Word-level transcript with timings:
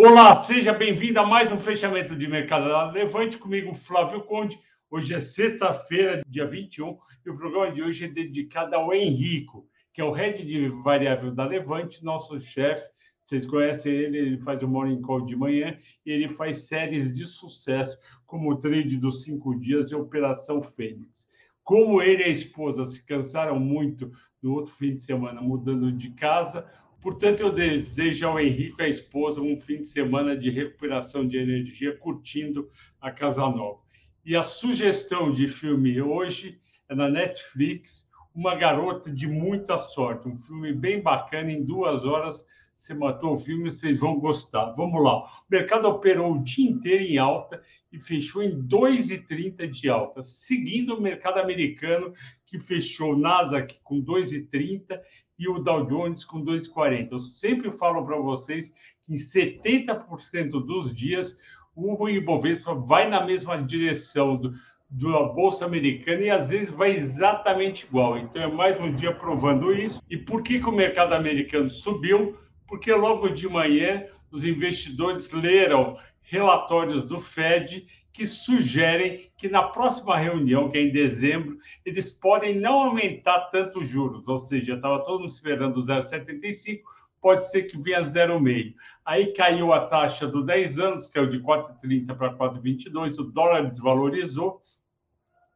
Olá, 0.00 0.44
seja 0.44 0.72
bem-vindo 0.72 1.18
a 1.18 1.26
mais 1.26 1.50
um 1.50 1.58
fechamento 1.58 2.14
de 2.14 2.28
mercado 2.28 2.68
da 2.68 2.88
Levante 2.88 3.36
comigo, 3.36 3.74
Flávio 3.74 4.22
Conde. 4.22 4.56
Hoje 4.88 5.12
é 5.12 5.18
sexta-feira, 5.18 6.22
dia 6.24 6.46
21, 6.46 6.96
e 7.26 7.30
o 7.30 7.36
programa 7.36 7.72
de 7.72 7.82
hoje 7.82 8.04
é 8.04 8.08
dedicado 8.08 8.76
ao 8.76 8.94
Henrico, 8.94 9.66
que 9.92 10.00
é 10.00 10.04
o 10.04 10.12
head 10.12 10.46
de 10.46 10.68
variável 10.68 11.34
da 11.34 11.44
Levante, 11.44 12.04
nosso 12.04 12.38
chefe. 12.38 12.88
Vocês 13.24 13.44
conhecem 13.44 13.92
ele, 13.92 14.18
ele 14.18 14.38
faz 14.38 14.62
o 14.62 14.68
Morning 14.68 15.02
Call 15.02 15.24
de 15.24 15.34
manhã 15.34 15.76
e 16.06 16.12
ele 16.12 16.28
faz 16.28 16.68
séries 16.68 17.12
de 17.12 17.26
sucesso, 17.26 17.98
como 18.24 18.52
o 18.52 18.56
Trade 18.56 18.96
dos 18.98 19.24
Cinco 19.24 19.58
Dias 19.58 19.90
e 19.90 19.96
Operação 19.96 20.62
Fênix. 20.62 21.26
Como 21.64 22.00
ele 22.00 22.22
e 22.22 22.26
a 22.26 22.28
esposa 22.28 22.86
se 22.86 23.04
cansaram 23.04 23.58
muito 23.58 24.12
no 24.40 24.52
outro 24.52 24.72
fim 24.74 24.94
de 24.94 25.00
semana 25.00 25.42
mudando 25.42 25.90
de 25.90 26.12
casa, 26.12 26.70
Portanto, 27.00 27.40
eu 27.40 27.52
desejo 27.52 28.26
ao 28.26 28.40
Henrique 28.40 28.80
e 28.80 28.82
à 28.82 28.88
esposa 28.88 29.40
um 29.40 29.58
fim 29.60 29.78
de 29.78 29.86
semana 29.86 30.36
de 30.36 30.50
recuperação 30.50 31.26
de 31.26 31.36
energia, 31.36 31.96
curtindo 31.96 32.68
a 33.00 33.10
Casa 33.10 33.42
Nova. 33.42 33.80
E 34.24 34.34
a 34.34 34.42
sugestão 34.42 35.32
de 35.32 35.46
filme 35.46 36.00
hoje 36.02 36.60
é 36.88 36.94
na 36.94 37.08
Netflix, 37.08 38.10
Uma 38.34 38.56
Garota 38.56 39.10
de 39.10 39.26
Muita 39.26 39.78
Sorte, 39.78 40.28
um 40.28 40.36
filme 40.36 40.72
bem 40.72 41.00
bacana, 41.00 41.52
em 41.52 41.64
duas 41.64 42.04
horas 42.04 42.44
você 42.78 42.94
matou 42.94 43.32
o 43.32 43.36
filme, 43.36 43.72
vocês 43.72 43.98
vão 43.98 44.20
gostar. 44.20 44.66
Vamos 44.74 45.02
lá. 45.02 45.24
O 45.24 45.44
mercado 45.50 45.88
operou 45.88 46.32
o 46.32 46.42
dia 46.42 46.70
inteiro 46.70 47.02
em 47.02 47.18
alta 47.18 47.60
e 47.90 47.98
fechou 47.98 48.40
em 48.40 48.62
2,30 48.62 49.68
de 49.68 49.88
alta, 49.88 50.22
seguindo 50.22 50.94
o 50.94 51.00
mercado 51.00 51.40
americano, 51.40 52.14
que 52.46 52.60
fechou 52.60 53.18
Nasdaq 53.18 53.80
com 53.82 54.00
2,30 54.00 55.00
e 55.38 55.48
o 55.48 55.58
Dow 55.58 55.86
Jones 55.86 56.24
com 56.24 56.44
2,40. 56.44 57.08
Eu 57.12 57.20
sempre 57.20 57.70
falo 57.70 58.04
para 58.04 58.16
vocês 58.16 58.72
que 59.04 59.14
em 59.14 59.16
70% 59.16 60.50
dos 60.64 60.92
dias 60.92 61.38
o 61.74 62.08
Ibovespa 62.08 62.74
vai 62.74 63.08
na 63.08 63.24
mesma 63.24 63.62
direção 63.62 64.36
do, 64.36 64.52
da 64.90 65.22
Bolsa 65.22 65.64
Americana 65.64 66.22
e 66.22 66.30
às 66.30 66.48
vezes 66.48 66.70
vai 66.70 66.96
exatamente 66.96 67.86
igual. 67.86 68.18
Então 68.18 68.42
é 68.42 68.48
mais 68.48 68.80
um 68.80 68.92
dia 68.92 69.14
provando 69.14 69.72
isso. 69.72 70.02
E 70.10 70.16
por 70.16 70.42
que, 70.42 70.58
que 70.58 70.68
o 70.68 70.72
mercado 70.72 71.12
americano 71.12 71.70
subiu? 71.70 72.36
porque 72.68 72.92
logo 72.92 73.30
de 73.30 73.48
manhã 73.48 74.04
os 74.30 74.44
investidores 74.44 75.30
leram 75.30 75.98
relatórios 76.22 77.02
do 77.02 77.18
Fed 77.18 77.86
que 78.18 78.26
sugerem 78.26 79.30
que 79.36 79.48
na 79.48 79.62
próxima 79.62 80.18
reunião, 80.18 80.68
que 80.68 80.76
é 80.76 80.82
em 80.82 80.90
dezembro, 80.90 81.56
eles 81.86 82.10
podem 82.10 82.58
não 82.58 82.80
aumentar 82.80 83.42
tanto 83.42 83.78
os 83.78 83.88
juros, 83.88 84.26
ou 84.26 84.40
seja, 84.40 84.74
estava 84.74 85.04
todo 85.04 85.20
mundo 85.20 85.28
esperando 85.28 85.80
0,75, 85.80 86.80
pode 87.20 87.48
ser 87.48 87.62
que 87.62 87.80
venha 87.80 88.02
0,5. 88.02 88.74
Aí 89.04 89.32
caiu 89.32 89.72
a 89.72 89.86
taxa 89.86 90.26
do 90.26 90.44
10 90.44 90.80
anos, 90.80 91.06
que 91.06 91.16
é 91.16 91.22
o 91.22 91.30
de 91.30 91.38
4,30 91.38 92.16
para 92.16 92.34
4,22, 92.34 93.20
o 93.20 93.22
dólar 93.22 93.70
desvalorizou 93.70 94.60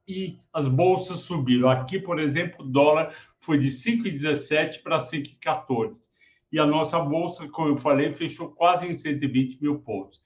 e 0.06 0.38
as 0.52 0.68
bolsas 0.68 1.18
subiram. 1.18 1.68
Aqui, 1.68 1.98
por 1.98 2.20
exemplo, 2.20 2.64
o 2.64 2.68
dólar 2.68 3.12
foi 3.40 3.58
de 3.58 3.70
5,17 3.70 4.84
para 4.84 4.98
5,14 4.98 6.12
e 6.52 6.60
a 6.60 6.66
nossa 6.66 7.00
bolsa, 7.00 7.48
como 7.48 7.70
eu 7.70 7.77
falei, 7.77 8.12
fechou 8.12 8.50
quase 8.50 8.86
em 8.86 8.96
120 8.96 9.60
mil 9.60 9.80
pontos. 9.80 10.22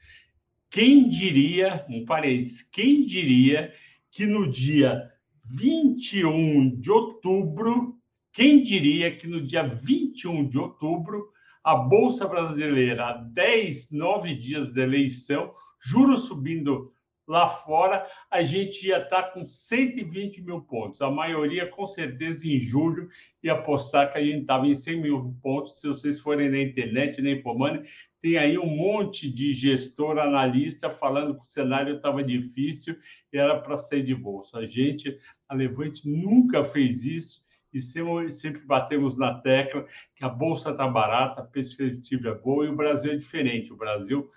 Quem 0.70 1.08
diria, 1.08 1.84
um 1.88 2.04
parênteses, 2.04 2.62
quem 2.62 3.04
diria 3.04 3.72
que 4.10 4.26
no 4.26 4.50
dia 4.50 5.10
21 5.44 6.80
de 6.80 6.90
outubro, 6.90 7.96
quem 8.32 8.62
diria 8.62 9.14
que 9.14 9.26
no 9.26 9.40
dia 9.40 9.62
21 9.62 10.48
de 10.48 10.58
outubro, 10.58 11.30
a 11.62 11.74
Bolsa 11.74 12.28
Brasileira, 12.28 13.06
a 13.06 13.12
10, 13.12 13.90
9 13.90 14.34
dias 14.34 14.72
da 14.72 14.82
eleição, 14.82 15.52
juros 15.80 16.24
subindo 16.24 16.92
lá 17.26 17.48
fora, 17.48 18.06
a 18.30 18.42
gente 18.42 18.86
ia 18.86 18.98
estar 18.98 19.24
com 19.32 19.44
120 19.44 20.42
mil 20.42 20.60
pontos. 20.60 21.02
A 21.02 21.10
maioria, 21.10 21.66
com 21.66 21.86
certeza, 21.86 22.46
em 22.46 22.58
julho, 22.58 23.08
ia 23.42 23.52
apostar 23.52 24.12
que 24.12 24.18
a 24.18 24.22
gente 24.22 24.42
estava 24.42 24.66
em 24.66 24.74
100 24.74 25.02
mil 25.02 25.36
pontos. 25.42 25.80
Se 25.80 25.88
vocês 25.88 26.20
forem 26.20 26.48
na 26.48 26.60
internet, 26.60 27.20
na 27.20 27.30
Infomani, 27.30 27.82
tem 28.26 28.38
aí 28.38 28.58
um 28.58 28.66
monte 28.66 29.30
de 29.30 29.54
gestor, 29.54 30.18
analista, 30.18 30.90
falando 30.90 31.36
que 31.36 31.46
o 31.46 31.48
cenário 31.48 31.94
estava 31.94 32.24
difícil 32.24 32.96
e 33.32 33.38
era 33.38 33.60
para 33.60 33.76
sair 33.76 34.02
de 34.02 34.16
bolsa. 34.16 34.58
A 34.58 34.66
gente, 34.66 35.16
a 35.48 35.54
Levante, 35.54 36.08
nunca 36.08 36.64
fez 36.64 37.04
isso 37.04 37.40
e 37.72 37.80
sempre, 37.80 38.32
sempre 38.32 38.62
batemos 38.62 39.16
na 39.16 39.34
tecla 39.34 39.86
que 40.12 40.24
a 40.24 40.28
bolsa 40.28 40.72
está 40.72 40.88
barata, 40.88 41.42
a 41.42 41.44
perspectiva 41.44 42.30
é 42.30 42.34
boa 42.34 42.66
e 42.66 42.68
o 42.68 42.74
Brasil 42.74 43.12
é 43.12 43.16
diferente. 43.16 43.72
O 43.72 43.76
Brasil 43.76 44.28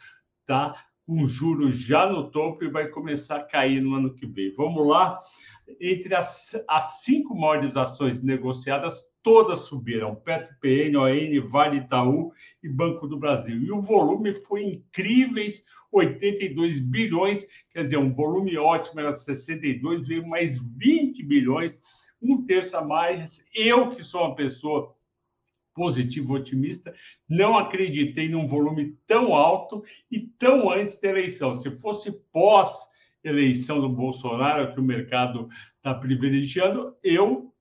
está 0.42 0.86
com 1.04 1.26
juros 1.26 1.76
já 1.80 2.06
no 2.06 2.30
topo 2.30 2.64
e 2.64 2.70
vai 2.70 2.90
começar 2.90 3.38
a 3.38 3.44
cair 3.44 3.82
no 3.82 3.96
ano 3.96 4.14
que 4.14 4.28
vem. 4.28 4.54
Vamos 4.54 4.86
lá. 4.86 5.20
Entre 5.82 6.14
as, 6.14 6.64
as 6.70 7.02
cinco 7.02 7.36
maiores 7.36 7.76
ações 7.76 8.22
negociadas, 8.22 9.09
todas 9.24 9.60
subiram: 9.60 10.16
Petro 10.16 10.54
PN, 10.62 10.98
ON, 10.98 11.50
Vale 11.50 11.78
Itaú 11.78 12.32
e 12.64 12.70
Banco 12.70 13.08
do 13.08 13.18
Brasil. 13.18 13.62
E 13.62 13.72
o 13.72 13.82
volume 13.82 14.34
foi 14.34 14.64
incríveis, 14.64 15.64
82 15.92 16.80
bilhões, 16.80 17.46
quer 17.72 17.86
dizer, 17.86 17.98
um 17.98 18.14
volume 18.14 18.58
ótimo, 18.58 19.00
era 19.00 19.14
62, 19.14 20.08
veio 20.08 20.28
mais 20.28 20.60
20 20.60 21.24
bilhões, 21.24 21.78
um 22.22 22.46
terço 22.46 22.78
a 22.78 22.84
mais. 22.84 23.44
Eu, 23.54 23.90
que 23.90 24.04
sou 24.04 24.22
uma 24.22 24.36
pessoa 24.36 24.96
positivo, 25.74 26.34
otimista. 26.34 26.94
Não 27.28 27.58
acreditei 27.58 28.28
num 28.28 28.48
volume 28.48 28.98
tão 29.08 29.34
alto 29.34 29.84
e 30.12 30.20
tão 30.20 30.70
antes 30.70 31.00
da 31.00 31.10
eleição. 31.10 31.56
Se 31.56 31.72
fosse 31.72 32.12
pós 32.32 32.90
eleição 33.24 33.80
do 33.82 33.90
Bolsonaro, 33.90 34.74
que 34.74 34.80
o 34.80 34.84
mercado 34.84 35.48
está 35.78 35.94
privilegiando, 35.94 36.96
eu 37.04 37.54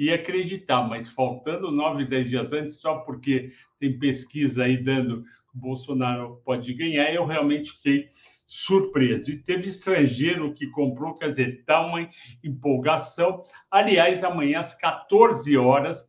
ia 0.00 0.14
acreditar, 0.14 0.82
mas 0.82 1.10
faltando 1.10 1.70
nove, 1.70 2.06
dez 2.06 2.30
dias 2.30 2.52
antes, 2.54 2.80
só 2.80 3.00
porque 3.00 3.52
tem 3.78 3.98
pesquisa 3.98 4.64
aí 4.64 4.82
dando 4.82 5.22
que 5.22 5.58
o 5.58 5.60
Bolsonaro 5.60 6.40
pode 6.42 6.72
ganhar, 6.72 7.12
eu 7.12 7.26
realmente 7.26 7.72
fiquei 7.72 8.08
surpreso. 8.46 9.30
E 9.30 9.42
teve 9.42 9.68
estrangeiro 9.68 10.54
que 10.54 10.66
comprou, 10.68 11.14
quer 11.14 11.32
dizer, 11.32 11.60
está 11.60 11.84
uma 11.84 12.08
empolgação. 12.42 13.44
Aliás, 13.70 14.24
amanhã 14.24 14.60
às 14.60 14.74
14 14.74 15.54
horas, 15.58 16.02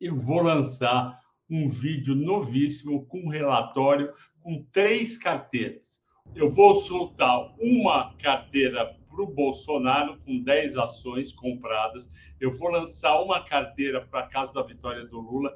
eu 0.00 0.16
vou 0.16 0.42
lançar 0.42 1.20
um 1.48 1.68
vídeo 1.68 2.16
novíssimo 2.16 3.06
com 3.06 3.20
um 3.20 3.28
relatório 3.28 4.12
com 4.42 4.64
três 4.72 5.16
carteiras. 5.16 6.02
Eu 6.34 6.50
vou 6.50 6.74
soltar 6.74 7.54
uma 7.60 8.12
carteira 8.16 8.97
para 9.18 9.24
o 9.24 9.34
Bolsonaro 9.34 10.16
com 10.20 10.38
10 10.38 10.76
ações 10.76 11.32
compradas. 11.32 12.08
Eu 12.40 12.52
vou 12.52 12.70
lançar 12.70 13.20
uma 13.20 13.42
carteira 13.42 14.00
para 14.00 14.20
a 14.20 14.26
casa 14.28 14.52
da 14.52 14.62
vitória 14.62 15.04
do 15.06 15.18
Lula. 15.18 15.52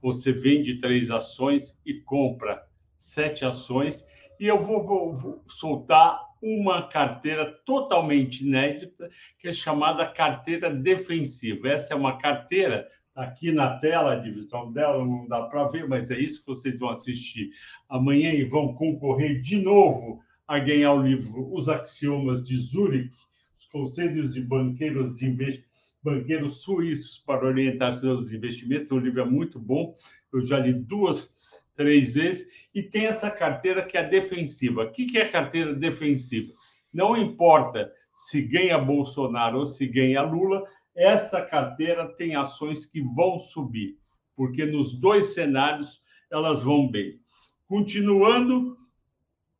Você 0.00 0.32
vende 0.32 0.78
três 0.78 1.10
ações 1.10 1.80
e 1.84 1.94
compra 1.94 2.64
sete 2.96 3.44
ações. 3.44 4.04
E 4.38 4.46
eu 4.46 4.60
vou, 4.60 4.86
vou, 4.86 5.16
vou 5.16 5.44
soltar 5.48 6.20
uma 6.40 6.86
carteira 6.86 7.52
totalmente 7.66 8.44
inédita, 8.44 9.10
que 9.38 9.48
é 9.48 9.52
chamada 9.52 10.06
carteira 10.06 10.72
defensiva. 10.72 11.68
Essa 11.68 11.94
é 11.94 11.96
uma 11.96 12.16
carteira 12.16 12.88
aqui 13.12 13.50
na 13.50 13.76
tela, 13.78 14.12
a 14.12 14.16
divisão 14.16 14.72
dela, 14.72 15.04
não 15.04 15.26
dá 15.26 15.42
para 15.42 15.66
ver, 15.66 15.86
mas 15.88 16.10
é 16.12 16.18
isso 16.18 16.40
que 16.40 16.46
vocês 16.46 16.78
vão 16.78 16.90
assistir 16.90 17.50
amanhã 17.88 18.32
e 18.32 18.44
vão 18.44 18.72
concorrer 18.72 19.40
de 19.40 19.60
novo 19.60 20.22
a 20.50 20.58
ganhar 20.58 20.92
o 20.94 21.00
livro 21.00 21.48
Os 21.54 21.68
Axiomas 21.68 22.42
de 22.42 22.56
Zurich, 22.56 23.12
os 23.56 23.68
conselhos 23.68 24.34
de 24.34 24.42
banqueiros 24.42 25.14
de 25.14 25.24
investimento 25.24 25.70
banqueiros 26.02 26.62
suíços 26.62 27.18
para 27.18 27.46
orientar 27.46 27.92
seus 27.92 28.32
investimentos. 28.32 28.90
O 28.90 28.98
livro 28.98 29.20
é 29.20 29.24
muito 29.24 29.60
bom, 29.60 29.94
eu 30.32 30.42
já 30.42 30.58
li 30.58 30.72
duas, 30.72 31.32
três 31.76 32.14
vezes, 32.14 32.68
e 32.74 32.82
tem 32.82 33.06
essa 33.06 33.30
carteira 33.30 33.84
que 33.84 33.98
é 33.98 34.02
defensiva. 34.02 34.84
O 34.84 34.90
que 34.90 35.18
é 35.18 35.28
carteira 35.28 35.74
defensiva? 35.74 36.52
Não 36.90 37.16
importa 37.16 37.92
se 38.14 38.42
ganha 38.42 38.78
Bolsonaro 38.78 39.58
ou 39.58 39.66
se 39.66 39.86
ganha 39.86 40.22
Lula, 40.22 40.64
essa 40.96 41.42
carteira 41.42 42.08
tem 42.16 42.34
ações 42.34 42.86
que 42.86 43.02
vão 43.02 43.38
subir, 43.38 43.96
porque 44.34 44.64
nos 44.64 44.98
dois 44.98 45.34
cenários 45.34 46.02
elas 46.32 46.62
vão 46.64 46.90
bem. 46.90 47.20
Continuando, 47.68 48.79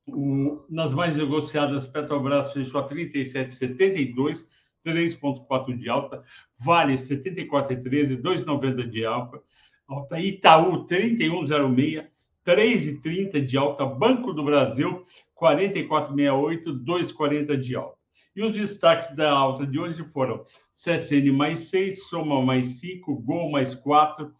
o, 0.06 0.64
nas 0.68 0.92
mais 0.92 1.16
negociadas, 1.16 1.86
Petrobras 1.86 2.52
fechou 2.52 2.80
a 2.80 2.88
37,72, 2.88 4.46
3,4 4.84 5.76
de 5.76 5.88
alta, 5.88 6.24
Vale 6.58 6.94
74,13, 6.94 8.20
2,90 8.20 8.88
de 8.88 9.04
alta, 9.04 9.42
alta 9.86 10.18
Itaú 10.18 10.86
31,06, 10.86 12.06
3,30 12.44 13.44
de 13.44 13.56
alta, 13.56 13.84
Banco 13.84 14.32
do 14.32 14.42
Brasil 14.42 15.04
44,68, 15.40 16.84
2,40 16.84 17.56
de 17.56 17.76
alta. 17.76 17.98
E 18.34 18.42
os 18.42 18.52
destaques 18.52 19.14
da 19.16 19.30
alta 19.30 19.66
de 19.66 19.78
hoje 19.78 20.04
foram 20.12 20.44
CSN 20.72 21.32
mais 21.32 21.70
6, 21.70 22.08
Soma 22.08 22.40
mais 22.42 22.78
5, 22.78 23.14
Gol 23.16 23.50
mais 23.50 23.74
4, 23.74 24.32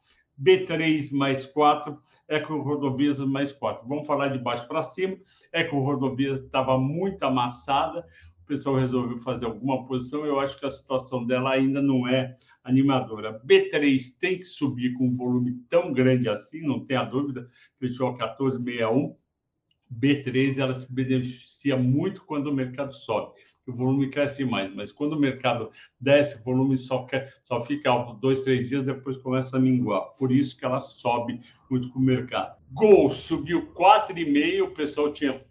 B3 0.42 1.12
mais 1.12 1.44
4, 1.46 1.98
Eco 2.28 2.60
Rodovias 2.60 3.19
mais 3.19 3.52
4. 3.52 3.87
Vamos 3.87 4.06
falar 4.06 4.28
de 4.28 4.38
baixo 4.38 4.66
para 4.66 4.82
cima. 4.82 5.16
Eco 5.52 5.78
Rodovias 5.78 6.40
estava 6.40 6.78
muito 6.78 7.22
amassada, 7.25 8.06
o 8.42 8.46
pessoal 8.46 8.76
resolveu 8.76 9.19
fazer 9.20 9.46
alguma 9.46 9.84
posição. 9.87 10.25
Eu 10.25 10.40
acho 10.40 10.58
que 10.58 10.66
a 10.66 10.70
situação 10.70 11.26
dela 11.26 11.50
ainda 11.50 11.82
não 11.82 12.08
é 12.08 12.37
animadora. 12.64 13.40
B3 13.44 14.00
tem 14.19 14.38
que 14.38 14.44
subir 14.44 14.94
com 14.94 15.08
um 15.08 15.14
volume 15.14 15.54
tão 15.69 15.92
grande 15.92 16.28
assim, 16.28 16.62
não 16.62 16.84
tenha 16.84 17.04
dúvida, 17.04 17.48
fechou 17.78 18.08
a 18.08 18.12
1461. 18.12 19.16
B3 19.93 20.58
ela 20.58 20.72
se 20.72 20.93
beneficia 20.93 21.76
muito 21.76 22.25
quando 22.25 22.46
o 22.46 22.54
mercado 22.54 22.94
sobe 22.94 23.32
o 23.66 23.72
volume 23.72 24.10
cresce 24.10 24.44
mais, 24.44 24.74
mas 24.74 24.90
quando 24.90 25.12
o 25.14 25.20
mercado 25.20 25.70
desce, 26.00 26.40
o 26.40 26.44
volume 26.44 26.76
só, 26.76 27.04
quer, 27.04 27.34
só 27.44 27.60
fica 27.60 27.90
alto 27.90 28.14
dois, 28.14 28.42
três 28.42 28.68
dias, 28.68 28.86
depois 28.86 29.16
começa 29.18 29.56
a 29.56 29.60
minguar. 29.60 30.02
Por 30.18 30.32
isso 30.32 30.56
que 30.56 30.64
ela 30.64 30.80
sobe 30.80 31.40
muito 31.70 31.90
com 31.90 31.98
o 31.98 32.02
mercado. 32.02 32.56
Gol 32.72 33.10
subiu 33.10 33.72
4,5, 33.74 34.62
o 34.62 34.70
pessoal 34.70 35.12
tinha 35.12 35.44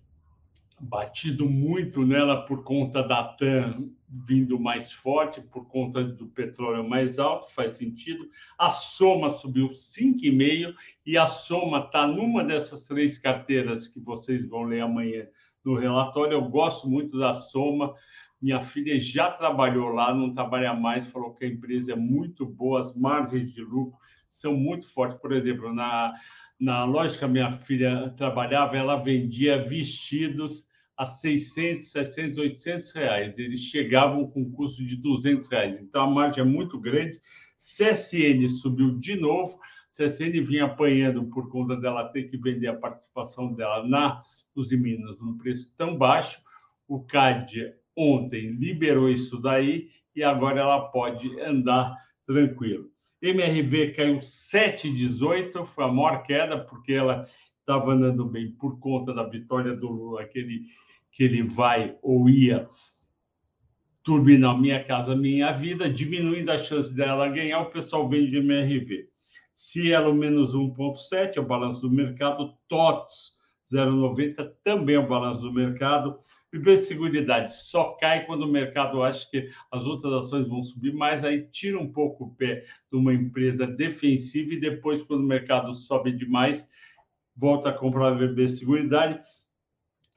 batido 0.80 1.48
muito 1.48 2.06
nela 2.06 2.46
por 2.46 2.64
conta 2.64 3.04
da 3.04 3.24
TAM 3.24 3.90
vindo 4.10 4.60
mais 4.60 4.92
forte, 4.92 5.40
por 5.40 5.68
conta 5.68 6.04
do 6.04 6.28
petróleo 6.28 6.88
mais 6.88 7.20
alto, 7.20 7.54
faz 7.54 7.74
sentido. 7.74 8.28
A 8.58 8.70
soma 8.70 9.30
subiu 9.30 9.70
5,5 9.70 10.74
e 11.06 11.18
a 11.18 11.28
soma 11.28 11.80
está 11.80 12.08
numa 12.08 12.44
dessas 12.44 12.88
três 12.88 13.20
carteiras 13.20 13.88
que 13.88 14.00
vocês 14.00 14.48
vão 14.48 14.64
ler 14.64 14.82
amanhã 14.82 15.28
no 15.64 15.76
relatório. 15.76 16.34
Eu 16.34 16.44
gosto 16.44 16.90
muito 16.90 17.18
da 17.18 17.34
Soma. 17.34 17.94
Minha 18.42 18.62
filha 18.62 19.00
já 19.00 19.30
trabalhou 19.32 19.90
lá, 19.90 20.14
não 20.14 20.34
trabalha 20.34 20.74
mais, 20.74 21.08
falou 21.08 21.34
que 21.34 21.44
a 21.44 21.48
empresa 21.48 21.92
é 21.92 21.96
muito 21.96 22.46
boa, 22.46 22.80
as 22.80 22.96
margens 22.96 23.54
de 23.54 23.62
lucro 23.62 23.98
são 24.30 24.56
muito 24.56 24.88
fortes. 24.88 25.20
Por 25.20 25.34
exemplo, 25.34 25.74
na, 25.74 26.14
na 26.60 26.86
loja 26.86 27.18
que 27.18 27.26
a 27.26 27.28
minha 27.28 27.52
filha 27.52 28.14
trabalhava, 28.16 28.78
ela 28.78 28.96
vendia 28.96 29.62
vestidos 29.68 30.68
a 31.00 31.06
600, 31.06 31.92
700, 31.92 32.38
800 32.38 32.92
reais. 32.92 33.40
Eles 33.40 33.62
chegavam 33.62 34.28
com 34.28 34.52
custo 34.52 34.84
de 34.84 34.98
200 34.98 35.48
reais. 35.50 35.80
Então, 35.80 36.04
a 36.04 36.08
margem 36.10 36.42
é 36.42 36.46
muito 36.46 36.78
grande. 36.78 37.20
CSN 37.58 38.48
subiu 38.50 38.98
de 39.00 39.16
novo. 39.16 39.60
CSN 40.00 40.42
vinha 40.42 40.66
apanhando 40.66 41.26
por 41.26 41.50
conta 41.50 41.76
dela 41.76 42.08
ter 42.10 42.24
que 42.24 42.38
vender 42.38 42.68
a 42.68 42.76
participação 42.76 43.54
dela 43.54 43.86
na 43.86 44.24
Uzi 44.56 44.78
Minas 44.78 45.20
num 45.20 45.38
preço 45.38 45.74
tão 45.76 45.98
baixo. 45.98 46.42
O 46.88 47.02
CAD 47.02 47.74
ontem 47.96 48.52
liberou 48.52 49.10
isso 49.10 49.38
daí 49.42 49.90
e 50.16 50.24
agora 50.24 50.62
ela 50.62 50.90
pode 50.90 51.40
andar 51.42 51.94
tranquilo. 52.26 52.90
MRV 53.22 53.92
caiu 53.92 54.20
7,18, 54.20 55.66
foi 55.66 55.84
a 55.84 55.90
maior 55.90 56.24
queda, 56.24 56.58
porque 56.58 56.94
ela 56.94 57.24
estava 57.60 57.92
andando 57.92 58.26
bem 58.26 58.52
por 58.54 58.80
conta 58.80 59.14
da 59.14 59.24
vitória 59.24 59.76
do 59.76 59.92
Lula, 59.92 60.26
que 60.26 60.40
ele, 60.40 60.62
que 61.12 61.24
ele 61.24 61.44
vai 61.44 61.98
ou 62.02 62.30
ia 62.30 62.70
turbinar 64.02 64.58
Minha 64.58 64.82
Casa 64.82 65.16
Minha 65.16 65.52
Vida, 65.52 65.90
diminuindo 65.90 66.50
a 66.50 66.58
chance 66.58 66.96
dela 66.96 67.28
ganhar, 67.28 67.60
o 67.60 67.70
pessoal 67.70 68.08
vende 68.08 68.38
MRV. 68.38 69.09
Cielo 69.62 70.14
menos 70.14 70.56
1,7, 70.56 71.36
é 71.36 71.42
o 71.42 71.46
balanço 71.46 71.82
do 71.82 71.92
mercado, 71.92 72.54
TOTS 72.70 73.38
0,90 73.70 74.54
também 74.64 74.96
é 74.96 75.00
o 75.00 75.06
balanço 75.06 75.42
do 75.42 75.52
mercado. 75.52 76.18
de 76.54 76.78
Seguridade 76.78 77.54
só 77.54 77.92
cai 78.00 78.26
quando 78.26 78.44
o 78.44 78.52
mercado 78.52 79.04
acha 79.04 79.30
que 79.30 79.50
as 79.70 79.86
outras 79.86 80.14
ações 80.14 80.48
vão 80.48 80.64
subir 80.64 80.94
mais, 80.94 81.26
aí 81.26 81.44
tira 81.44 81.78
um 81.78 81.92
pouco 81.92 82.24
o 82.24 82.36
pé 82.36 82.66
de 82.90 82.98
uma 82.98 83.14
empresa 83.14 83.68
defensiva 83.68 84.54
e 84.54 84.62
depois, 84.62 85.04
quando 85.04 85.24
o 85.24 85.28
mercado 85.28 85.74
sobe 85.74 86.14
demais, 86.14 86.66
volta 87.36 87.68
a 87.68 87.74
comprar 87.74 88.14
a 88.14 88.16
BB 88.16 88.48
Seguridade. 88.48 89.22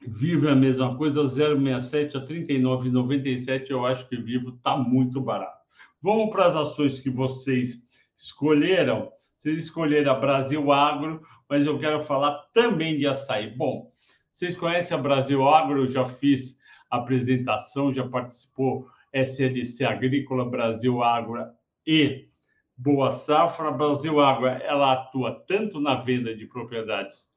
Vivo 0.07 0.47
é 0.47 0.51
a 0.51 0.55
mesma 0.55 0.97
coisa, 0.97 1.21
0,67 1.21 2.15
a 2.15 2.25
39,97. 2.25 3.69
Eu 3.69 3.85
acho 3.85 4.07
que 4.07 4.15
Vivo 4.15 4.51
está 4.55 4.77
muito 4.77 5.19
barato. 5.19 5.61
Vamos 6.01 6.31
para 6.31 6.45
as 6.45 6.55
ações 6.55 7.01
que 7.01 7.09
vocês 7.09 7.83
escolheram. 8.15 9.12
Vocês 9.43 9.59
escolheram 9.59 10.09
a 10.09 10.17
Brasil 10.17 10.71
Agro, 10.71 11.21
mas 11.49 11.65
eu 11.65 11.77
quero 11.77 12.01
falar 12.01 12.31
também 12.53 12.97
de 12.97 13.05
açaí. 13.05 13.53
Bom, 13.53 13.91
vocês 14.31 14.55
conhecem 14.55 14.97
a 14.97 15.01
Brasil 15.01 15.45
Agro, 15.45 15.81
eu 15.81 15.87
já 15.89 16.05
fiz 16.05 16.57
apresentação, 16.89 17.91
já 17.91 18.07
participou 18.07 18.87
SLC 19.11 19.83
Agrícola, 19.83 20.49
Brasil 20.49 21.03
Agro 21.03 21.45
e 21.85 22.29
Boa 22.77 23.11
Safra. 23.11 23.67
A 23.67 23.71
Brasil 23.71 24.21
Agro, 24.21 24.47
ela 24.47 24.93
atua 24.93 25.43
tanto 25.45 25.77
na 25.77 25.95
venda 25.95 26.33
de 26.33 26.45
propriedades 26.45 27.29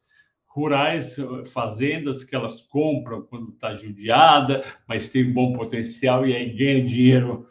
rurais, 0.46 1.16
fazendas 1.52 2.22
que 2.22 2.36
elas 2.36 2.62
compram 2.62 3.22
quando 3.22 3.50
está 3.50 3.74
judiada, 3.74 4.64
mas 4.86 5.08
tem 5.08 5.32
bom 5.32 5.52
potencial 5.52 6.24
e 6.24 6.36
aí 6.36 6.56
ganha 6.56 6.84
dinheiro 6.84 7.48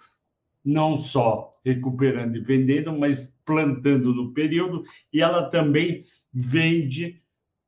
não 0.64 0.96
só 0.96 1.60
recuperando 1.62 2.38
e 2.38 2.40
vendendo, 2.40 2.98
mas 2.98 3.35
plantando 3.46 4.14
no 4.14 4.34
período, 4.34 4.84
e 5.14 5.22
ela 5.22 5.50
também 5.50 6.04
vende 6.34 7.22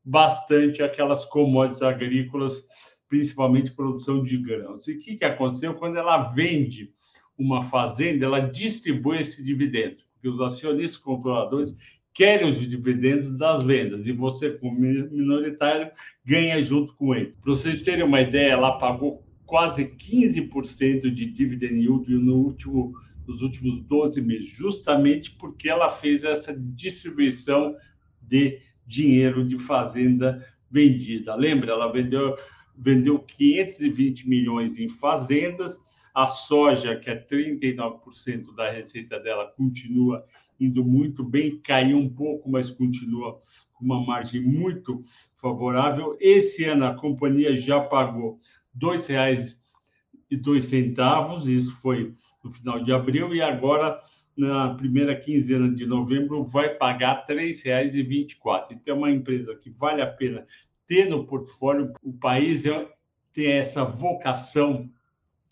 bastante 0.03 0.81
aquelas 0.81 1.25
commodities 1.25 1.81
agrícolas, 1.81 2.63
principalmente 3.07 3.71
produção 3.71 4.23
de 4.23 4.37
grãos. 4.37 4.87
E 4.87 4.93
o 4.93 4.99
que, 4.99 5.15
que 5.15 5.25
aconteceu? 5.25 5.73
Quando 5.73 5.97
ela 5.97 6.33
vende 6.33 6.91
uma 7.37 7.63
fazenda, 7.63 8.25
ela 8.25 8.39
distribui 8.39 9.19
esse 9.19 9.43
dividendo, 9.43 9.97
porque 10.13 10.27
os 10.27 10.41
acionistas 10.41 10.97
controladores 10.97 11.75
querem 12.13 12.49
os 12.49 12.59
dividendos 12.59 13.37
das 13.37 13.63
vendas, 13.63 14.07
e 14.07 14.11
você, 14.11 14.49
como 14.51 14.79
minoritário, 14.79 15.91
ganha 16.25 16.63
junto 16.63 16.95
com 16.95 17.13
ele. 17.13 17.31
Para 17.41 17.51
vocês 17.51 17.83
terem 17.83 18.03
uma 18.03 18.21
ideia, 18.21 18.53
ela 18.53 18.79
pagou 18.79 19.21
quase 19.45 19.85
15% 19.85 21.11
de 21.11 21.25
dividend 21.27 21.79
yield 21.79 22.09
no 22.09 22.37
último 22.37 22.93
nos 23.27 23.41
últimos 23.41 23.83
12 23.83 24.21
meses, 24.21 24.47
justamente 24.47 25.31
porque 25.31 25.67
ela 25.69 25.89
fez 25.89 26.23
essa 26.23 26.57
distribuição 26.57 27.75
de 28.21 28.61
dinheiro 28.85 29.45
de 29.45 29.59
fazenda 29.59 30.41
vendida. 30.71 31.35
Lembra? 31.35 31.73
Ela 31.73 31.91
vendeu, 31.91 32.37
vendeu 32.75 33.19
520 33.19 34.29
milhões 34.29 34.79
em 34.79 34.87
fazendas, 34.87 35.77
a 36.13 36.25
soja, 36.25 36.95
que 36.95 37.09
é 37.09 37.15
39% 37.15 38.55
da 38.55 38.71
receita 38.71 39.19
dela, 39.19 39.51
continua 39.55 40.23
indo 40.59 40.83
muito 40.83 41.23
bem, 41.23 41.59
caiu 41.59 41.97
um 41.97 42.09
pouco, 42.09 42.49
mas 42.49 42.71
continua 42.71 43.39
com 43.73 43.85
uma 43.85 44.03
margem 44.03 44.41
muito 44.41 45.03
favorável. 45.39 46.17
Esse 46.19 46.63
ano 46.63 46.85
a 46.85 46.95
companhia 46.95 47.55
já 47.55 47.79
pagou 47.79 48.39
R$ 48.73 48.97
2,02, 48.97 51.45
isso 51.45 51.75
foi 51.75 52.15
no 52.47 52.51
final 52.51 52.83
de 52.83 52.91
abril, 52.91 53.35
e 53.35 53.41
agora, 53.41 54.01
na 54.35 54.73
primeira 54.73 55.15
quinzena 55.15 55.69
de 55.69 55.85
novembro, 55.85 56.43
vai 56.43 56.69
pagar 56.69 57.25
R$ 57.27 57.35
3,24. 57.35 58.67
Então, 58.71 58.95
é 58.95 58.97
uma 58.97 59.11
empresa 59.11 59.55
que 59.55 59.69
vale 59.69 60.01
a 60.01 60.07
pena 60.07 60.45
ter 60.85 61.09
no 61.09 61.25
portfólio. 61.25 61.93
O 62.01 62.13
país 62.13 62.65
é, 62.65 62.87
tem 63.33 63.51
essa 63.51 63.83
vocação 63.83 64.89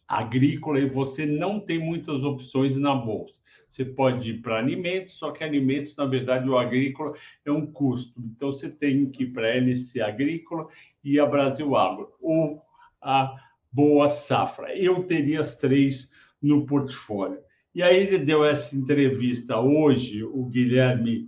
agrícola 0.08 0.80
e 0.80 0.88
você 0.88 1.25
não 1.25 1.60
tem 1.60 1.80
muitas 1.80 2.24
opções 2.24 2.75
na 2.75 2.94
bolsa. 2.96 3.42
Você 3.68 3.84
pode 3.84 4.30
ir 4.30 4.42
para 4.42 4.58
alimentos, 4.58 5.18
só 5.18 5.32
que 5.32 5.44
alimentos, 5.44 5.96
na 5.96 6.06
verdade, 6.06 6.48
o 6.48 6.58
agrícola 6.58 7.14
é 7.44 7.52
um 7.52 7.66
custo. 7.66 8.22
Então, 8.24 8.54
você 8.54 8.70
tem 8.70 9.10
que 9.10 9.24
ir 9.24 9.34
para 9.34 9.48
a 9.48 9.56
LC 9.56 10.00
Agrícola 10.02 10.68
e 11.04 11.20
a 11.20 11.25
Brasil 11.25 11.75
Agro, 11.75 12.14
ou 12.22 12.62
a 13.02 13.36
Boa 13.72 14.08
Safra. 14.08 14.74
Eu 14.74 15.04
teria 15.04 15.42
as 15.42 15.56
três 15.56 16.10
no 16.42 16.65
portfólio. 16.65 17.39
E 17.74 17.84
aí 17.84 17.98
ele 17.98 18.20
deu 18.20 18.46
essa 18.46 18.75
entrevista 18.75 19.60
hoje, 19.60 20.24
o 20.24 20.46
Guilherme, 20.46 21.27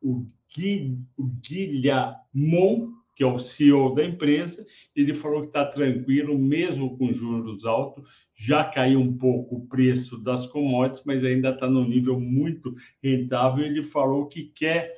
o, 0.00 0.26
Gui, 0.54 0.98
o 1.16 1.24
Guilhamon, 1.24 2.92
que 3.14 3.22
é 3.22 3.26
o 3.26 3.38
CEO 3.38 3.94
da 3.94 4.04
empresa, 4.04 4.66
ele 4.94 5.14
falou 5.14 5.40
que 5.40 5.46
está 5.46 5.64
tranquilo, 5.64 6.38
mesmo 6.38 6.98
com 6.98 7.10
juros 7.10 7.64
altos, 7.64 8.04
já 8.34 8.62
caiu 8.62 9.00
um 9.00 9.16
pouco 9.16 9.56
o 9.56 9.66
preço 9.66 10.18
das 10.18 10.46
commodities, 10.46 11.02
mas 11.06 11.24
ainda 11.24 11.48
está 11.48 11.66
no 11.66 11.82
nível 11.88 12.20
muito 12.20 12.74
rentável. 13.02 13.64
Ele 13.64 13.82
falou 13.82 14.26
que 14.26 14.44
quer 14.54 14.94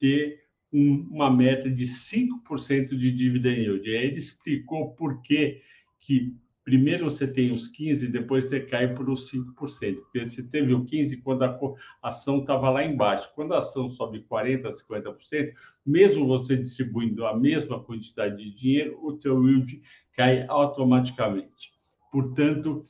ter 0.00 0.40
um, 0.72 1.06
uma 1.12 1.30
meta 1.30 1.70
de 1.70 1.84
5% 1.84 2.96
de 2.96 3.12
dividend 3.12 3.60
yield. 3.60 3.88
E 3.88 3.96
aí 3.96 4.06
ele 4.06 4.18
explicou 4.18 4.90
por 4.94 5.22
que, 5.22 5.60
que 6.00 6.34
primeiro 6.70 7.10
você 7.10 7.26
tem 7.26 7.50
os 7.50 7.66
15, 7.66 8.06
depois 8.06 8.44
você 8.44 8.60
cai 8.60 8.94
para 8.94 9.10
os 9.10 9.28
5%. 9.28 9.54
Porque 9.56 10.24
você 10.24 10.40
teve 10.40 10.72
o 10.72 10.84
15 10.84 11.16
quando 11.16 11.42
a 11.42 11.58
ação 12.00 12.38
estava 12.38 12.70
lá 12.70 12.84
embaixo. 12.84 13.28
Quando 13.34 13.54
a 13.54 13.58
ação 13.58 13.90
sobe 13.90 14.24
40%, 14.30 14.70
50%, 14.88 15.52
mesmo 15.84 16.28
você 16.28 16.56
distribuindo 16.56 17.26
a 17.26 17.36
mesma 17.36 17.82
quantidade 17.82 18.36
de 18.36 18.54
dinheiro, 18.54 19.00
o 19.02 19.14
teu 19.14 19.44
yield 19.44 19.80
cai 20.12 20.46
automaticamente. 20.46 21.72
Portanto, 22.12 22.84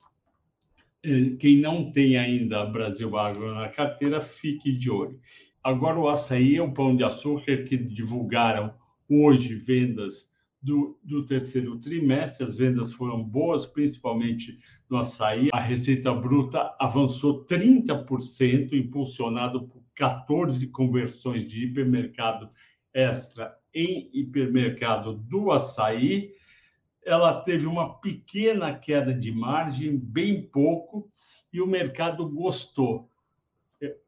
eh, 1.02 1.36
quem 1.38 1.56
não 1.56 1.90
tem 1.90 2.18
ainda 2.18 2.66
Brasil 2.66 3.16
Agro 3.16 3.54
na 3.54 3.70
carteira, 3.70 4.20
fique 4.20 4.72
de 4.72 4.90
olho. 4.90 5.18
Agora 5.64 5.98
o 5.98 6.06
açaí 6.06 6.56
é 6.56 6.62
o 6.62 6.72
pão 6.72 6.94
de 6.94 7.02
açúcar 7.02 7.64
que 7.64 7.78
divulgaram 7.78 8.74
hoje 9.08 9.54
vendas 9.54 10.30
do, 10.62 10.98
do, 11.02 11.24
terceiro 11.24 11.78
trimestre. 11.78 12.44
As 12.44 12.56
vendas 12.56 12.92
foram 12.92 13.22
boas, 13.22 13.66
principalmente 13.66 14.58
no 14.88 14.98
açaí. 14.98 15.48
A 15.52 15.60
receita 15.60 16.12
bruta 16.12 16.74
avançou 16.78 17.44
30%, 17.46 18.72
impulsionado 18.72 19.66
por 19.68 19.82
14 19.94 20.66
conversões 20.68 21.46
de 21.46 21.64
hipermercado 21.64 22.50
extra 22.92 23.54
em 23.74 24.10
hipermercado 24.12 25.14
do 25.14 25.50
açaí. 25.50 26.32
Ela 27.04 27.40
teve 27.40 27.66
uma 27.66 27.98
pequena 28.00 28.74
queda 28.74 29.14
de 29.14 29.32
margem, 29.32 29.96
bem 29.96 30.42
pouco, 30.42 31.10
e 31.52 31.60
o 31.60 31.66
mercado 31.66 32.28
gostou 32.28 33.09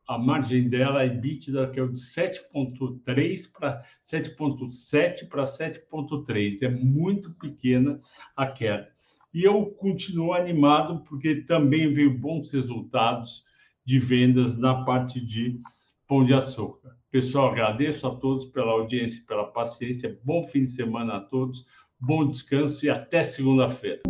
a 0.06 0.18
margem 0.18 0.68
dela, 0.68 1.02
é 1.02 1.06
EBITDA, 1.06 1.70
que 1.70 1.80
é 1.80 1.86
de 1.86 1.98
7,3 1.98 3.50
para 3.52 3.82
7,7 4.02 5.28
para 5.28 5.44
7,3. 5.44 6.62
É 6.62 6.68
muito 6.68 7.32
pequena 7.34 8.00
a 8.36 8.46
queda. 8.46 8.90
E 9.32 9.44
eu 9.44 9.66
continuo 9.66 10.34
animado 10.34 11.02
porque 11.04 11.36
também 11.42 11.92
veio 11.92 12.18
bons 12.18 12.52
resultados 12.52 13.44
de 13.84 13.98
vendas 13.98 14.58
na 14.58 14.84
parte 14.84 15.20
de 15.24 15.58
pão 16.06 16.24
de 16.24 16.34
açúcar. 16.34 16.94
Pessoal, 17.10 17.50
agradeço 17.50 18.06
a 18.06 18.14
todos 18.14 18.46
pela 18.46 18.72
audiência, 18.72 19.24
pela 19.26 19.44
paciência. 19.44 20.18
Bom 20.22 20.44
fim 20.44 20.64
de 20.64 20.70
semana 20.70 21.16
a 21.16 21.20
todos, 21.20 21.66
bom 21.98 22.28
descanso 22.28 22.84
e 22.84 22.90
até 22.90 23.22
segunda-feira. 23.22 24.02